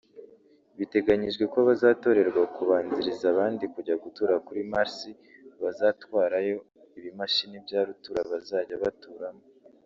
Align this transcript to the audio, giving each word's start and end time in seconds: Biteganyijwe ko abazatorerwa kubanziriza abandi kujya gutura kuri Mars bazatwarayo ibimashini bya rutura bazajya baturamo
Biteganyijwe 0.77 1.43
ko 1.51 1.57
abazatorerwa 1.63 2.41
kubanziriza 2.55 3.25
abandi 3.33 3.63
kujya 3.73 3.95
gutura 4.03 4.33
kuri 4.45 4.61
Mars 4.71 4.95
bazatwarayo 5.61 6.57
ibimashini 6.97 7.57
bya 7.65 7.79
rutura 7.87 8.19
bazajya 8.31 8.77
baturamo 8.85 9.43